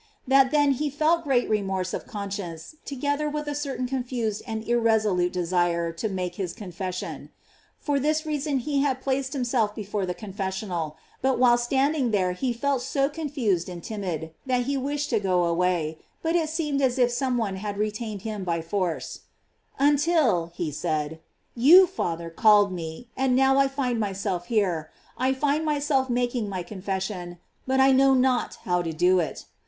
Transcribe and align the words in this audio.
That 0.27 0.49
then 0.49 0.71
he 0.71 0.89
felt 0.89 1.23
great 1.23 1.47
remorse 1.47 1.93
of 1.93 2.07
conscience, 2.07 2.75
together 2.85 3.29
with 3.29 3.45
a 3.45 3.53
certain 3.53 3.85
confused 3.85 4.41
and 4.47 4.67
irresolute 4.67 5.31
desire 5.31 5.91
to 5.91 6.09
make 6.09 6.37
his 6.37 6.53
confession. 6.53 7.29
For 7.77 7.99
this 7.99 8.25
reason 8.25 8.57
he 8.57 8.79
had 8.79 8.99
placed 8.99 9.33
himself 9.33 9.75
before 9.75 10.07
the 10.07 10.15
confessional, 10.15 10.97
but 11.21 11.37
while 11.37 11.55
standing 11.55 12.09
there 12.09 12.31
he 12.31 12.51
felt 12.51 12.81
so 12.81 13.09
confused 13.09 13.69
and 13.69 13.83
timid, 13.83 14.31
that 14.47 14.63
he 14.63 14.75
wished 14.75 15.11
to 15.11 15.19
go 15.19 15.43
away, 15.43 15.99
but 16.23 16.35
it 16.35 16.49
seemed 16.49 16.81
as 16.81 16.97
if 16.97 17.11
some 17.11 17.37
one 17.37 17.57
had 17.57 17.77
retained 17.77 18.23
him 18.23 18.43
by 18.43 18.59
force: 18.59 19.19
"Un 19.77 19.97
GLOKIES 19.97 20.01
OF 20.01 20.03
MAKY. 20.03 20.13
473 20.15 20.65
til," 20.65 20.65
he 20.65 20.71
said, 21.11 21.19
"you, 21.53 21.85
Father, 21.85 22.31
called 22.31 22.71
me; 22.71 23.07
and 23.15 23.35
now 23.35 23.59
I 23.59 23.67
find 23.67 23.99
myself 23.99 24.47
hero; 24.47 24.85
I 25.19 25.31
find 25.35 25.63
myself 25.63 26.09
making 26.09 26.49
my 26.49 26.63
confession; 26.63 27.37
but 27.67 27.79
I 27.79 27.91
know 27.91 28.15
not 28.15 28.55
how 28.63 28.81
to 28.81 28.93
do 28.93 29.19
it." 29.19 29.45